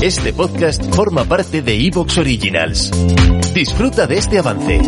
[0.00, 2.92] Este podcast forma parte de Evox Originals.
[3.52, 4.80] Disfruta de este avance.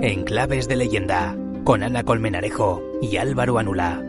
[0.00, 4.00] En Claves de Leyenda, con Ana Colmenarejo y Álvaro Anula.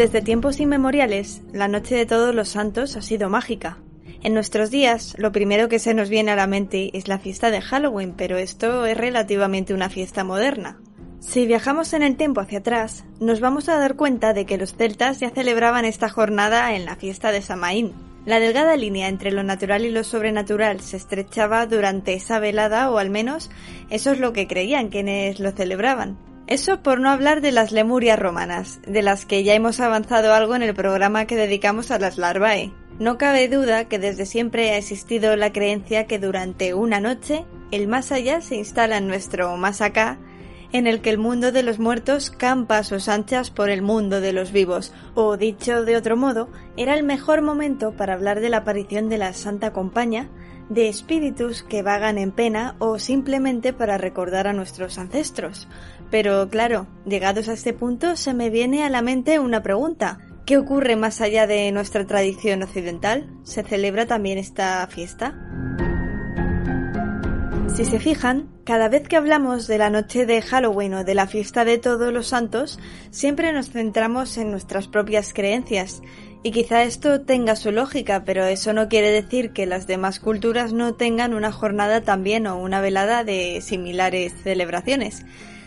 [0.00, 3.76] Desde tiempos inmemoriales, la Noche de Todos los Santos ha sido mágica.
[4.22, 7.50] En nuestros días, lo primero que se nos viene a la mente es la fiesta
[7.50, 10.80] de Halloween, pero esto es relativamente una fiesta moderna.
[11.18, 14.72] Si viajamos en el tiempo hacia atrás, nos vamos a dar cuenta de que los
[14.72, 17.92] celtas ya celebraban esta jornada en la fiesta de Samaín.
[18.24, 22.96] La delgada línea entre lo natural y lo sobrenatural se estrechaba durante esa velada, o
[22.96, 23.50] al menos
[23.90, 26.29] eso es lo que creían quienes lo celebraban.
[26.50, 30.56] Eso por no hablar de las lemurias romanas, de las que ya hemos avanzado algo
[30.56, 32.72] en el programa que dedicamos a las larvae.
[32.98, 37.86] No cabe duda que desde siempre ha existido la creencia que durante una noche el
[37.86, 40.18] más allá se instala en nuestro más acá,
[40.72, 44.20] en el que el mundo de los muertos campa a sus anchas por el mundo
[44.20, 48.48] de los vivos, o dicho de otro modo, era el mejor momento para hablar de
[48.48, 50.28] la aparición de la Santa Compañía,
[50.70, 55.68] de espíritus que vagan en pena o simplemente para recordar a nuestros ancestros.
[56.10, 60.20] Pero claro, llegados a este punto se me viene a la mente una pregunta.
[60.46, 63.30] ¿Qué ocurre más allá de nuestra tradición occidental?
[63.42, 65.34] ¿Se celebra también esta fiesta?
[67.74, 71.26] Si se fijan, cada vez que hablamos de la noche de Halloween o de la
[71.26, 72.78] fiesta de todos los santos,
[73.10, 76.02] siempre nos centramos en nuestras propias creencias.
[76.42, 80.72] Y quizá esto tenga su lógica, pero eso no quiere decir que las demás culturas
[80.72, 85.26] no tengan una jornada también o una velada de similares celebraciones.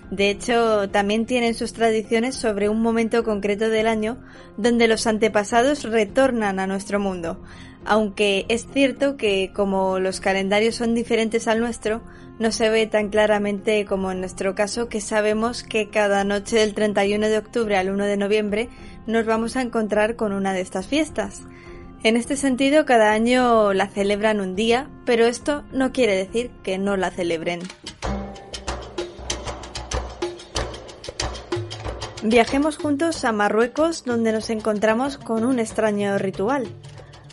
[0.10, 4.18] De hecho, también tienen sus tradiciones sobre un momento concreto del año
[4.58, 7.40] donde los antepasados retornan a nuestro mundo.
[7.86, 12.02] Aunque es cierto que como los calendarios son diferentes al nuestro,
[12.40, 16.74] no se ve tan claramente como en nuestro caso que sabemos que cada noche del
[16.74, 18.70] 31 de octubre al 1 de noviembre
[19.06, 21.42] nos vamos a encontrar con una de estas fiestas.
[22.04, 26.78] En este sentido, cada año la celebran un día, pero esto no quiere decir que
[26.78, 27.62] no la celebren.
[32.24, 36.68] Viajemos juntos a Marruecos donde nos encontramos con un extraño ritual.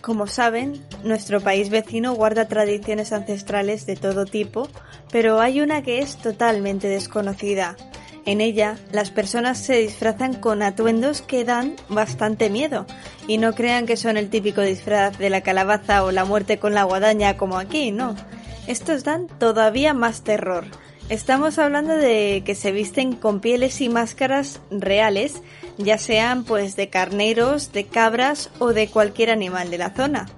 [0.01, 4.69] Como saben, nuestro país vecino guarda tradiciones ancestrales de todo tipo,
[5.13, 7.77] pero hay una que es totalmente desconocida.
[8.25, 12.87] En ella, las personas se disfrazan con atuendos que dan bastante miedo,
[13.27, 16.75] y no crean que son el típico disfraz de la calabaza o la muerte con
[16.75, 18.15] la guadaña como aquí, no.
[18.67, 20.65] Estos dan todavía más terror.
[21.11, 25.43] Estamos hablando de que se visten con pieles y máscaras reales,
[25.77, 30.29] ya sean pues de carneros, de cabras o de cualquier animal de la zona.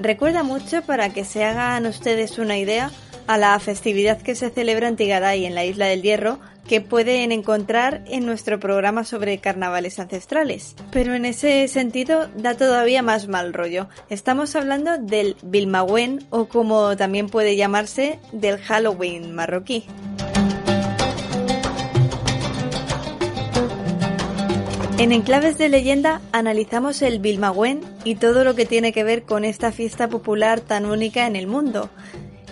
[0.00, 2.90] Recuerda mucho para que se hagan ustedes una idea
[3.28, 6.40] a la festividad que se celebra en Tigaday en la Isla del Hierro,
[6.70, 10.76] que pueden encontrar en nuestro programa sobre carnavales ancestrales.
[10.92, 13.88] Pero en ese sentido da todavía más mal rollo.
[14.08, 19.84] Estamos hablando del Bilmawen o como también puede llamarse del Halloween marroquí.
[24.98, 29.44] En Enclaves de Leyenda analizamos el Bilmawen y todo lo que tiene que ver con
[29.44, 31.90] esta fiesta popular tan única en el mundo.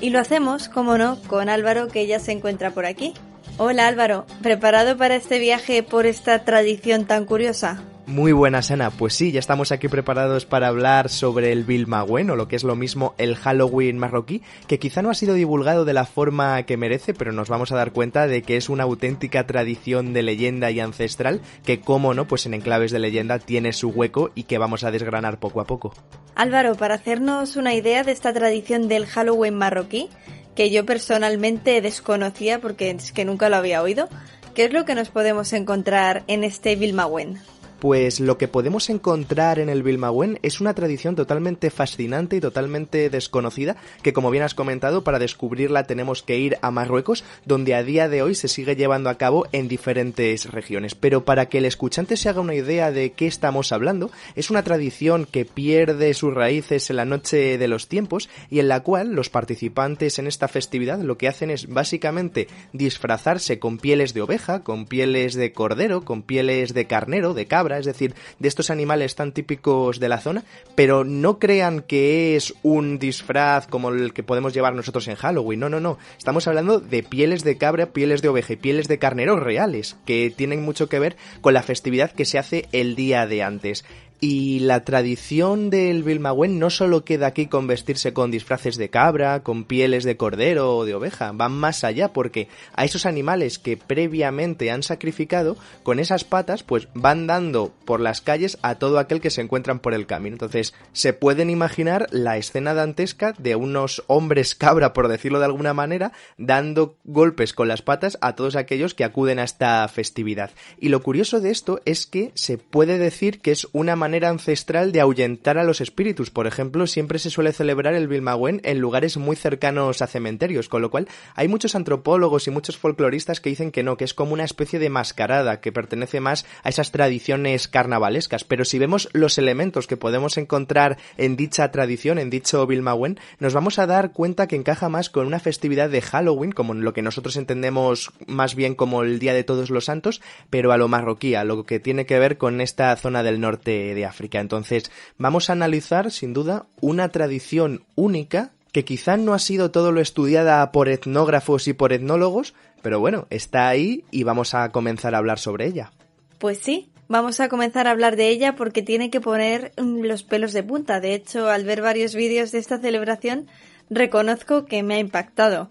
[0.01, 3.15] Y lo hacemos, como no, con Álvaro que ya se encuentra por aquí.
[3.61, 7.83] Hola Álvaro, ¿preparado para este viaje por esta tradición tan curiosa?
[8.07, 8.91] Muy buenas, Ana.
[8.91, 12.63] Pues sí, ya estamos aquí preparados para hablar sobre el Bilmagüen, o lo que es
[12.63, 16.77] lo mismo el Halloween marroquí, que quizá no ha sido divulgado de la forma que
[16.77, 20.71] merece, pero nos vamos a dar cuenta de que es una auténtica tradición de leyenda
[20.71, 24.59] y ancestral que, como no, pues en enclaves de leyenda tiene su hueco y que
[24.59, 25.93] vamos a desgranar poco a poco.
[26.37, 30.09] Álvaro, para hacernos una idea de esta tradición del Halloween marroquí,
[30.55, 34.09] que yo personalmente desconocía porque es que nunca lo había oído,
[34.55, 37.39] ¿qué es lo que nos podemos encontrar en este Bilmagüen?
[37.79, 43.09] Pues lo que podemos encontrar en el Bilmagüen es una tradición totalmente fascinante y totalmente
[43.09, 47.85] desconocida, que como bien has comentado, para descubrirla tenemos que ir a Marruecos, donde a
[47.85, 50.97] día de hoy se sigue llevando a cabo en diferentes regiones.
[50.97, 54.65] Pero para que el escuchante se haga una idea de qué estamos hablando, es una
[54.65, 59.13] tradición que pierde sus raíces en la noche de los tiempos y en la cual
[59.13, 64.65] los participantes en esta festividad lo que hacen es básicamente disfrazarse con pieles de oveja,
[64.65, 69.15] con pieles de cordero, con pieles de carnero, de cabra, es decir, de estos animales
[69.15, 70.45] tan típicos de la zona,
[70.75, 75.61] pero no crean que es un disfraz como el que podemos llevar nosotros en Halloween,
[75.61, 78.99] no, no, no, estamos hablando de pieles de cabra, pieles de oveja y pieles de
[78.99, 83.27] carneros reales, que tienen mucho que ver con la festividad que se hace el día
[83.27, 83.85] de antes.
[84.21, 89.45] Y la tradición del Bilmawen no solo queda aquí con vestirse con disfraces de cabra,
[89.45, 93.77] con pieles de cordero o de oveja, van más allá porque a esos animales que
[93.77, 99.21] previamente han sacrificado, con esas patas, pues van dando por las calles a todo aquel
[99.21, 100.35] que se encuentran por el camino.
[100.35, 105.75] Entonces, se pueden imaginar la escena dantesca de unos hombres cabra, por decirlo de alguna
[105.75, 110.51] manera, dando golpes con las patas a todos aquellos que acuden a esta festividad.
[110.81, 114.31] Y lo curioso de esto es que se puede decir que es una manera manera
[114.31, 116.31] ancestral de ahuyentar a los espíritus.
[116.31, 120.81] Por ejemplo, siempre se suele celebrar el Bilmagüen en lugares muy cercanos a cementerios, con
[120.81, 124.33] lo cual hay muchos antropólogos y muchos folcloristas que dicen que no, que es como
[124.33, 128.45] una especie de mascarada, que pertenece más a esas tradiciones carnavalescas.
[128.45, 133.53] Pero si vemos los elementos que podemos encontrar en dicha tradición, en dicho Bilmagüen, nos
[133.53, 137.03] vamos a dar cuenta que encaja más con una festividad de Halloween, como lo que
[137.03, 141.35] nosotros entendemos más bien como el Día de Todos los Santos, pero a lo marroquí,
[141.35, 144.41] a lo que tiene que ver con esta zona del norte África.
[144.41, 149.93] Entonces, vamos a analizar, sin duda, una tradición única que quizá no ha sido todo
[149.93, 155.15] lo estudiada por etnógrafos y por etnólogos, pero bueno, está ahí y vamos a comenzar
[155.15, 155.91] a hablar sobre ella.
[156.39, 160.23] Pues sí, vamos a comenzar a hablar de ella porque tiene que poner mm, los
[160.23, 161.01] pelos de punta.
[161.01, 163.47] De hecho, al ver varios vídeos de esta celebración,
[163.91, 165.71] reconozco que me ha impactado.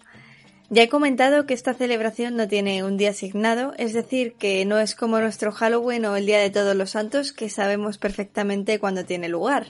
[0.70, 4.80] Ya he comentado que esta celebración no tiene un día asignado, es decir, que no
[4.80, 9.06] es como nuestro Halloween o el Día de Todos los Santos, que sabemos perfectamente cuándo
[9.06, 9.68] tiene lugar.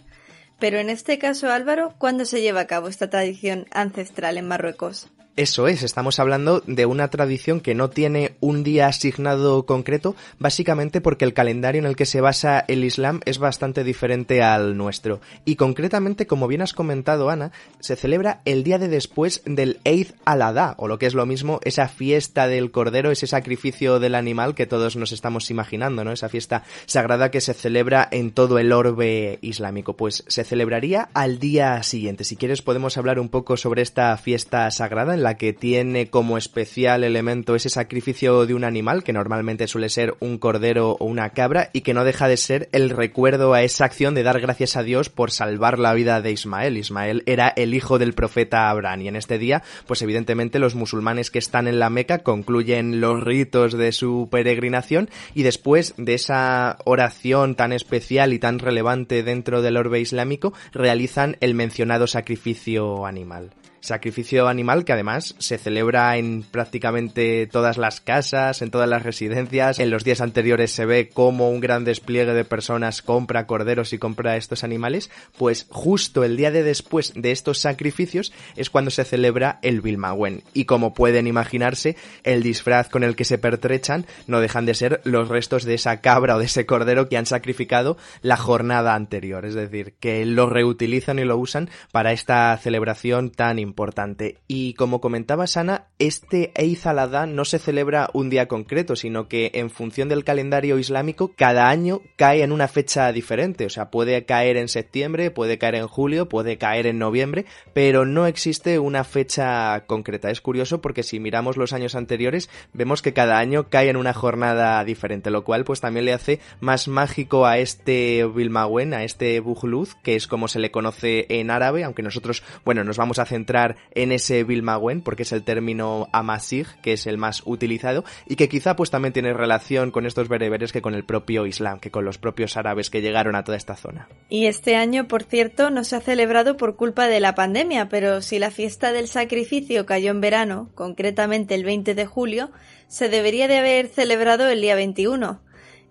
[0.57, 5.11] Pero en este caso, Álvaro, ¿cuándo se lleva a cabo esta tradición ancestral en Marruecos?
[5.37, 10.99] Eso es, estamos hablando de una tradición que no tiene un día asignado concreto, básicamente
[10.99, 15.21] porque el calendario en el que se basa el Islam es bastante diferente al nuestro.
[15.45, 20.07] Y concretamente, como bien has comentado, Ana, se celebra el día de después del Eid
[20.25, 24.55] al-Adha, o lo que es lo mismo, esa fiesta del cordero, ese sacrificio del animal
[24.55, 26.13] que todos nos estamos imaginando, ¿no?
[26.13, 29.95] Esa fiesta sagrada que se celebra en todo el orbe islámico.
[29.95, 32.23] Pues se celebraría al día siguiente.
[32.23, 36.37] Si quieres podemos hablar un poco sobre esta fiesta sagrada en la que tiene como
[36.37, 41.31] especial elemento ese sacrificio de un animal, que normalmente suele ser un cordero o una
[41.31, 44.75] cabra, y que no deja de ser el recuerdo a esa acción de dar gracias
[44.77, 46.77] a Dios por salvar la vida de Ismael.
[46.77, 51.31] Ismael era el hijo del profeta Abraham, y en este día, pues evidentemente los musulmanes
[51.31, 56.77] que están en la Meca concluyen los ritos de su peregrinación, y después de esa
[56.85, 63.51] oración tan especial y tan relevante dentro del orbe islámico, realizan el mencionado sacrificio animal
[63.87, 69.79] sacrificio animal que además se celebra en prácticamente todas las casas, en todas las residencias.
[69.79, 73.97] En los días anteriores se ve como un gran despliegue de personas compra corderos y
[73.97, 79.05] compra estos animales, pues justo el día de después de estos sacrificios es cuando se
[79.05, 80.43] celebra el Bilmagüen.
[80.53, 85.01] Y como pueden imaginarse, el disfraz con el que se pertrechan no dejan de ser
[85.05, 89.45] los restos de esa cabra o de ese cordero que han sacrificado la jornada anterior.
[89.45, 94.39] Es decir, que lo reutilizan y lo usan para esta celebración tan importante importante.
[94.47, 99.51] Y como comentaba Sana, este Eid al-Adha no se celebra un día concreto, sino que
[99.53, 103.67] en función del calendario islámico, cada año cae en una fecha diferente.
[103.67, 108.03] O sea, puede caer en septiembre, puede caer en julio, puede caer en noviembre, pero
[108.03, 110.31] no existe una fecha concreta.
[110.31, 114.13] Es curioso porque si miramos los años anteriores, vemos que cada año cae en una
[114.13, 119.39] jornada diferente, lo cual pues también le hace más mágico a este Bilmawen, a este
[119.39, 123.25] Bujluz, que es como se le conoce en árabe, aunque nosotros, bueno, nos vamos a
[123.25, 123.56] centrar
[123.91, 128.49] en ese Bilmaguen, porque es el término Amasig, que es el más utilizado, y que
[128.49, 132.05] quizá pues también tiene relación con estos bereberes que con el propio Islam, que con
[132.05, 134.07] los propios árabes que llegaron a toda esta zona.
[134.29, 138.21] Y este año, por cierto, no se ha celebrado por culpa de la pandemia, pero
[138.21, 142.51] si la fiesta del sacrificio cayó en verano, concretamente el 20 de julio,
[142.87, 145.41] se debería de haber celebrado el día 21.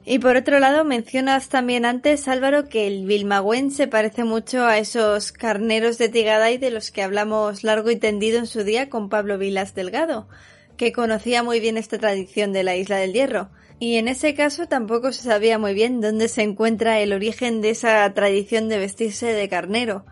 [0.09, 4.79] Y por otro lado, mencionas también antes, Álvaro, que el Vilmagüen se parece mucho a
[4.79, 9.09] esos carneros de Tigaday de los que hablamos largo y tendido en su día con
[9.09, 10.29] Pablo Vilas Delgado,
[10.77, 13.51] que conocía muy bien esta tradición de la Isla del Hierro.
[13.81, 17.71] Y en ese caso tampoco se sabía muy bien dónde se encuentra el origen de
[17.71, 20.07] esa tradición de vestirse de carnero.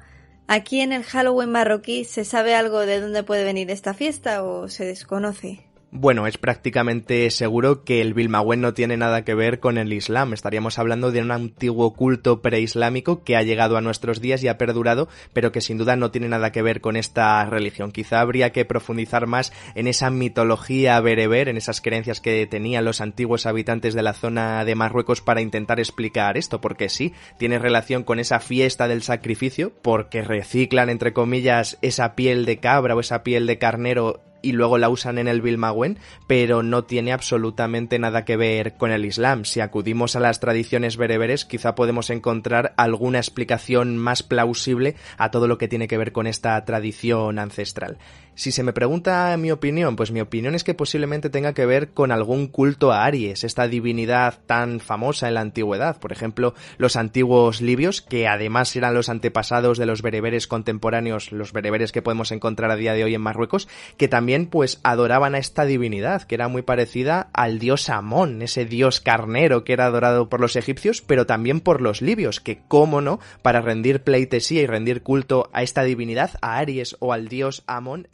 [0.49, 4.69] Aquí en el Halloween marroquí se sabe algo de dónde puede venir esta fiesta o
[4.69, 5.69] se desconoce.
[5.97, 10.33] Bueno, es prácticamente seguro que el Bilmawen no tiene nada que ver con el Islam.
[10.33, 14.59] Estaríamos hablando de un antiguo culto preislámico que ha llegado a nuestros días y ha
[14.59, 17.93] perdurado, pero que sin duda no tiene nada que ver con esta religión.
[17.93, 23.01] Quizá habría que profundizar más en esa mitología bereber, en esas creencias que tenían los
[23.01, 28.03] antiguos habitantes de la zona de Marruecos para intentar explicar esto, porque sí, tiene relación
[28.03, 33.23] con esa fiesta del sacrificio, porque reciclan, entre comillas, esa piel de cabra o esa
[33.23, 38.25] piel de carnero y luego la usan en el Bilmawen, pero no tiene absolutamente nada
[38.25, 39.45] que ver con el Islam.
[39.45, 45.49] Si acudimos a las tradiciones bereberes, quizá podemos encontrar alguna explicación más plausible a todo
[45.49, 47.99] lo que tiene que ver con esta tradición ancestral.
[48.37, 51.91] Si se me pregunta mi opinión, pues mi opinión es que posiblemente tenga que ver
[51.91, 56.01] con algún culto a Aries, esta divinidad tan famosa en la antigüedad.
[56.01, 61.53] Por ejemplo, los antiguos libios, que además eran los antepasados de los bereberes contemporáneos, los
[61.53, 65.39] bereberes que podemos encontrar a día de hoy en Marruecos, que también pues adoraban a
[65.39, 70.29] esta divinidad, que era muy parecida al dios Amón, ese dios carnero que era adorado
[70.29, 74.67] por los egipcios, pero también por los libios, que cómo no, para rendir pleitesía y
[74.67, 78.09] rendir culto a esta divinidad, a Aries o al dios Amón,